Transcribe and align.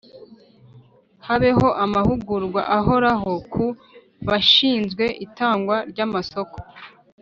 Habeho 1.27 1.67
amahugurwa 1.85 2.61
ahoraho 2.77 3.33
ku 3.53 3.65
bashinzwe 4.27 5.05
itangwa 5.25 5.75
ry 5.89 5.99
amasoko 6.05 6.57